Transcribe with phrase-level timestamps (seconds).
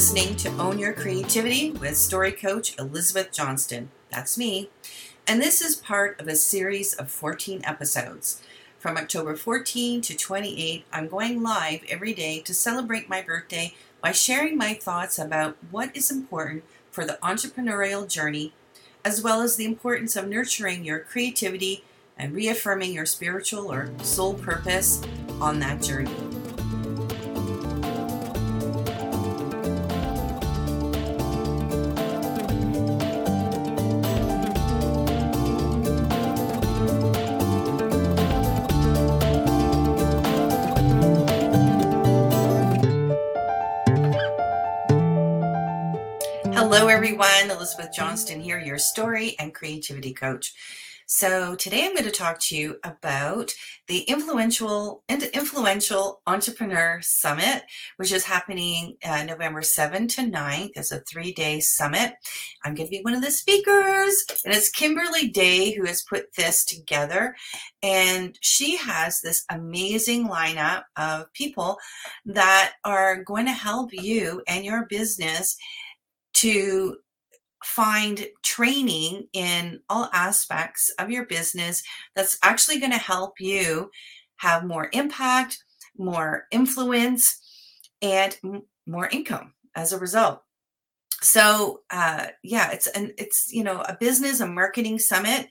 [0.00, 3.90] listening to Own Your Creativity with story coach Elizabeth Johnston.
[4.10, 4.70] That's me.
[5.26, 8.42] And this is part of a series of 14 episodes.
[8.78, 14.12] From October 14 to 28, I'm going live every day to celebrate my birthday by
[14.12, 18.54] sharing my thoughts about what is important for the entrepreneurial journey,
[19.04, 21.84] as well as the importance of nurturing your creativity
[22.16, 25.02] and reaffirming your spiritual or soul purpose
[25.42, 26.29] on that journey.
[47.50, 50.54] Elizabeth Johnston here, your story and creativity coach.
[51.12, 53.52] So today I'm going to talk to you about
[53.88, 57.64] the influential and influential entrepreneur summit,
[57.96, 60.70] which is happening uh, November 7 to 9th.
[60.76, 62.12] It's a three-day summit.
[62.64, 66.32] I'm going to be one of the speakers, and it's Kimberly Day who has put
[66.36, 67.34] this together,
[67.82, 71.76] and she has this amazing lineup of people
[72.24, 75.56] that are going to help you and your business
[76.34, 76.98] to
[77.64, 81.82] find training in all aspects of your business
[82.14, 83.90] that's actually going to help you
[84.36, 85.62] have more impact,
[85.98, 87.40] more influence,
[88.00, 88.38] and
[88.86, 90.42] more income as a result.
[91.22, 95.48] So, uh, yeah, it's an it's you know a business, a marketing summit,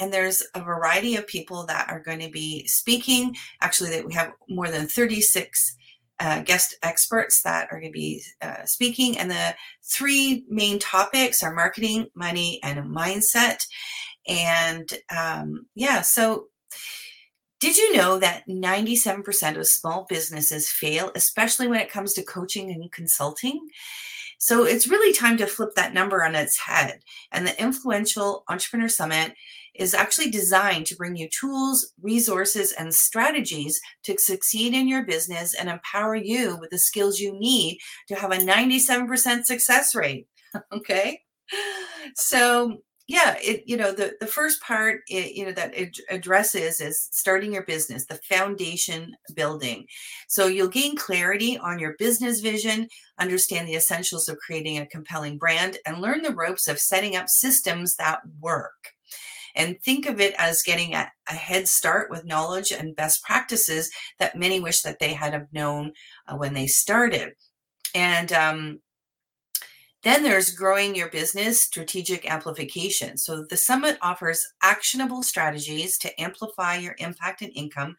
[0.00, 3.36] and there's a variety of people that are going to be speaking.
[3.60, 5.76] Actually, that we have more than 36
[6.20, 9.18] uh, guest experts that are going to be uh, speaking.
[9.18, 13.58] And the three main topics are marketing, money, and mindset.
[14.26, 16.46] And um, yeah, so
[17.60, 22.70] did you know that 97% of small businesses fail, especially when it comes to coaching
[22.70, 23.68] and consulting?
[24.38, 27.00] So it's really time to flip that number on its head.
[27.32, 29.34] And the Influential Entrepreneur Summit
[29.74, 35.54] is actually designed to bring you tools, resources, and strategies to succeed in your business
[35.54, 40.26] and empower you with the skills you need to have a 97% success rate.
[40.72, 41.20] okay.
[42.14, 46.80] So, yeah, it, you know, the, the first part, it, you know, that it addresses
[46.80, 49.84] is starting your business, the foundation building.
[50.26, 55.36] So you'll gain clarity on your business vision, understand the essentials of creating a compelling
[55.36, 58.72] brand, and learn the ropes of setting up systems that work
[59.54, 63.90] and think of it as getting a, a, head start with knowledge and best practices
[64.18, 65.92] that many wish that they had have known
[66.26, 67.34] uh, when they started.
[67.94, 68.80] And um,
[70.02, 73.16] then there's growing your business strategic amplification.
[73.16, 77.96] So the summit offers actionable strategies to amplify your impact and income.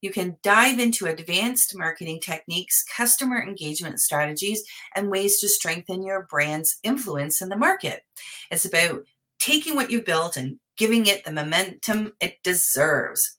[0.00, 4.62] You can dive into advanced marketing techniques, customer engagement strategies,
[4.94, 8.02] and ways to strengthen your brand's influence in the market.
[8.50, 9.02] It's about
[9.40, 13.36] taking what you've built and giving it the momentum it deserves.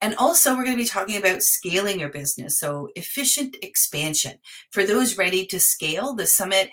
[0.00, 2.58] And also, we're going to be talking about scaling your business.
[2.58, 4.38] So, efficient expansion.
[4.70, 6.70] For those ready to scale, the summit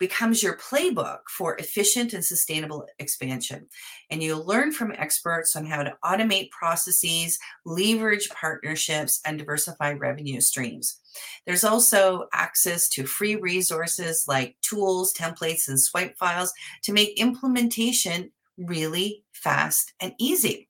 [0.00, 3.68] becomes your playbook for efficient and sustainable expansion.
[4.10, 10.40] And you'll learn from experts on how to automate processes, leverage partnerships, and diversify revenue
[10.40, 10.98] streams.
[11.46, 18.32] There's also access to free resources like tools, templates, and swipe files to make implementation
[18.58, 20.68] really fast, and easy.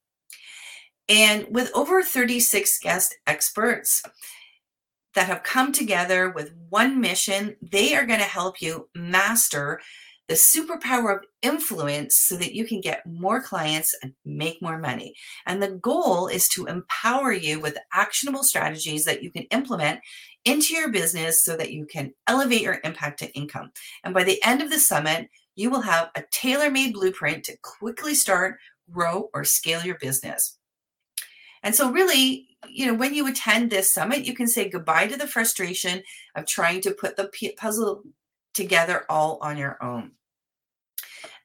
[1.08, 4.02] And with over 36 guest experts
[5.14, 9.80] that have come together with one mission, they are going to help you master
[10.28, 15.14] the superpower of influence so that you can get more clients and make more money.
[15.46, 20.00] And the goal is to empower you with actionable strategies that you can implement
[20.46, 23.70] into your business so that you can elevate your impact to income.
[24.02, 27.56] And by the end of the summit, you will have a tailor made blueprint to
[27.62, 28.58] quickly start,
[28.90, 30.58] grow, or scale your business.
[31.62, 35.16] And so, really, you know, when you attend this summit, you can say goodbye to
[35.16, 36.02] the frustration
[36.34, 38.02] of trying to put the puzzle
[38.52, 40.12] together all on your own.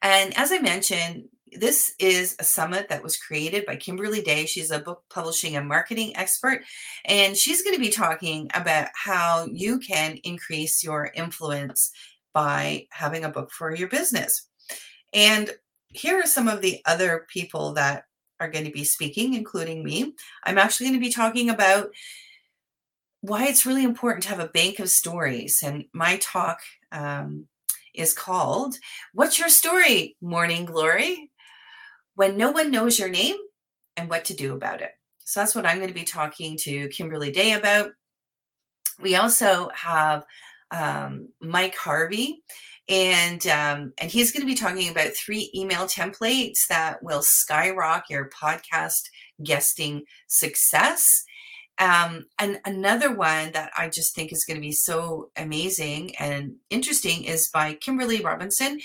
[0.02, 4.46] And as I mentioned, this is a summit that was created by Kimberly Day.
[4.46, 6.62] She's a book publishing and marketing expert,
[7.04, 11.90] and she's going to be talking about how you can increase your influence
[12.32, 14.46] by having a book for your business.
[15.12, 15.50] And
[15.88, 18.04] here are some of the other people that
[18.38, 20.14] are going to be speaking, including me.
[20.44, 21.90] I'm actually going to be talking about
[23.20, 25.62] why it's really important to have a bank of stories.
[25.62, 26.60] And my talk
[26.90, 27.46] um,
[27.94, 28.76] is called
[29.12, 31.30] What's Your Story, Morning Glory?
[32.14, 33.36] When no one knows your name
[33.96, 34.92] and what to do about it.
[35.24, 37.92] So that's what I'm going to be talking to Kimberly Day about.
[39.00, 40.24] We also have
[40.70, 42.42] um, Mike Harvey.
[42.88, 48.10] And um, and he's going to be talking about three email templates that will skyrocket
[48.10, 49.02] your podcast
[49.44, 51.24] guesting success.
[51.78, 56.56] Um, and another one that I just think is going to be so amazing and
[56.68, 58.80] interesting is by Kimberly Robinson.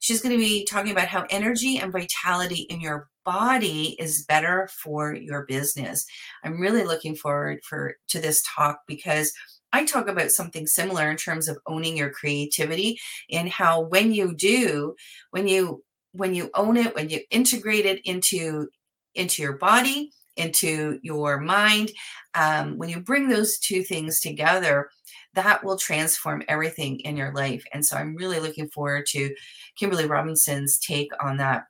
[0.00, 4.68] She's going to be talking about how energy and vitality in your body is better
[4.82, 6.04] for your business.
[6.42, 9.32] I'm really looking forward for to this talk because
[9.72, 12.98] I talk about something similar in terms of owning your creativity
[13.30, 14.96] and how when you do,
[15.30, 15.82] when you
[16.12, 18.68] when you own it, when you integrate it into
[19.14, 21.92] into your body, into your mind,
[22.34, 24.90] um, when you bring those two things together,
[25.34, 27.64] that will transform everything in your life.
[27.72, 29.34] And so I'm really looking forward to
[29.76, 31.64] Kimberly Robinson's take on that.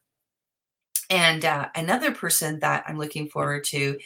[1.11, 3.99] And uh, another person that I'm looking forward to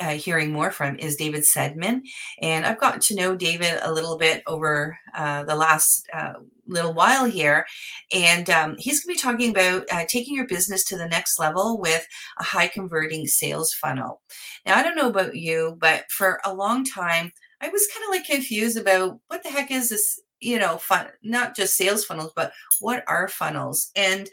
[0.00, 2.02] uh, hearing more from is David Sedman.
[2.40, 6.34] And I've gotten to know David a little bit over uh, the last uh,
[6.66, 7.66] little while here.
[8.12, 11.38] And um, he's going to be talking about uh, taking your business to the next
[11.38, 12.06] level with
[12.38, 14.20] a high converting sales funnel.
[14.64, 18.10] Now, I don't know about you, but for a long time, I was kind of
[18.10, 22.32] like confused about what the heck is this, you know, fun, not just sales funnels,
[22.36, 23.90] but what are funnels?
[23.96, 24.30] And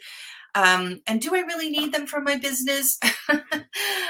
[0.56, 2.98] um, and do I really need them for my business?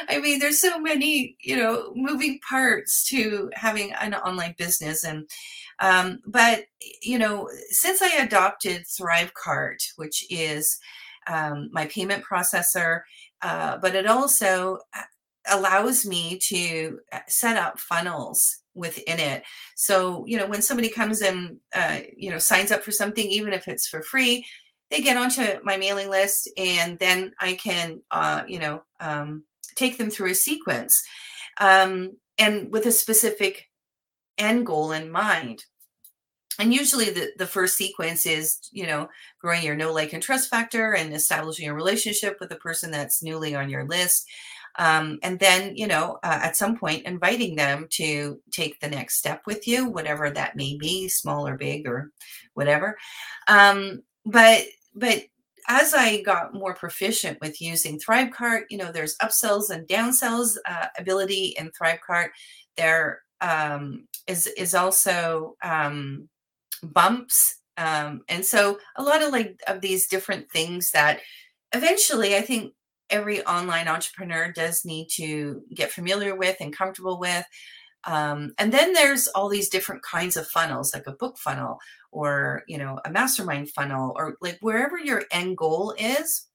[0.08, 5.02] I mean, there's so many, you know, moving parts to having an online business.
[5.02, 5.28] And,
[5.80, 6.66] um, but,
[7.02, 10.78] you know, since I adopted Thrivecart, which is
[11.26, 13.00] um, my payment processor,
[13.42, 15.02] uh, but it also uh,
[15.48, 19.42] allows me to uh, set up funnels within it.
[19.74, 23.52] So, you know, when somebody comes and, uh, you know, signs up for something, even
[23.52, 24.46] if it's for free,
[24.90, 29.44] they get onto my mailing list and then I can, uh, you know, um,
[29.74, 31.02] take them through a sequence
[31.60, 33.68] um, and with a specific
[34.38, 35.64] end goal in mind.
[36.58, 39.08] And usually the, the first sequence is, you know,
[39.40, 43.22] growing your know, like, and trust factor and establishing a relationship with the person that's
[43.22, 44.26] newly on your list.
[44.78, 49.18] Um, and then, you know, uh, at some point, inviting them to take the next
[49.18, 52.10] step with you, whatever that may be, small or big or
[52.54, 52.96] whatever.
[53.48, 54.64] Um, but
[54.96, 55.24] but
[55.68, 60.86] as I got more proficient with using Thrivecart, you know, there's upsells and downsells uh,
[60.98, 62.28] ability in Thrivecart.
[62.76, 66.28] There um, is is also um,
[66.82, 71.20] bumps, um, and so a lot of like of these different things that
[71.72, 72.72] eventually I think
[73.10, 77.44] every online entrepreneur does need to get familiar with and comfortable with.
[78.04, 81.78] Um, and then there's all these different kinds of funnels, like a book funnel
[82.16, 86.46] or, you know, a mastermind funnel or like wherever your end goal is,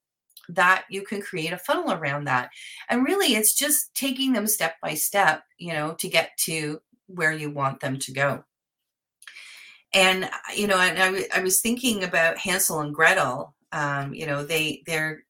[0.49, 2.49] that you can create a funnel around that.
[2.89, 7.31] And really it's just taking them step by step, you know, to get to where
[7.31, 8.43] you want them to go.
[9.93, 13.53] And, you know, and I, I was thinking about Hansel and Gretel.
[13.71, 15.23] Um, you know, they, they're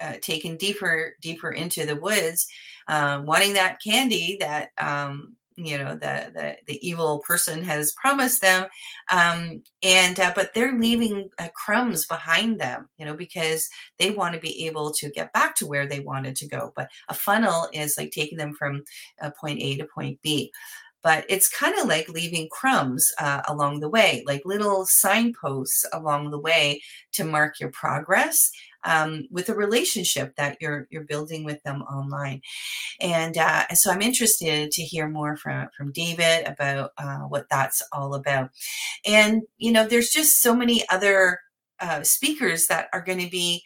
[0.00, 2.48] uh, taken deeper, deeper into the woods,
[2.88, 8.40] uh, wanting that candy that, um, you know the the, the evil person has promised
[8.40, 8.66] them
[9.10, 14.34] um, and uh, but they're leaving uh, crumbs behind them you know because they want
[14.34, 16.72] to be able to get back to where they wanted to go.
[16.74, 18.82] But a funnel is like taking them from
[19.20, 20.52] uh, point a to point b
[21.02, 26.30] but it's kind of like leaving crumbs uh, along the way, like little signposts along
[26.30, 26.80] the way
[27.12, 28.50] to mark your progress
[28.84, 32.40] um, with a relationship that you're you're building with them online.
[33.00, 37.82] And uh, so I'm interested to hear more from from David about uh, what that's
[37.92, 38.50] all about.
[39.06, 41.40] And you know, there's just so many other
[41.80, 43.62] uh, speakers that are going to be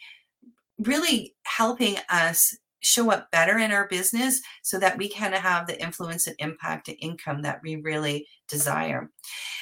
[0.79, 5.81] really helping us show up better in our business so that we can have the
[5.81, 9.09] influence and impact and income that we really desire.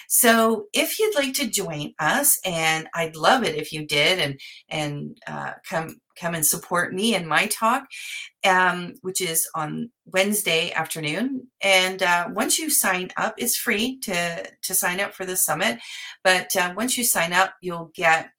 [0.10, 4.40] So if you'd like to join us, and I'd love it if you did, and
[4.70, 7.86] and uh, come come and support me in my talk,
[8.46, 11.48] um, which is on Wednesday afternoon.
[11.62, 15.80] And uh, once you sign up, it's free to to sign up for the summit.
[16.24, 18.30] But uh, once you sign up, you'll get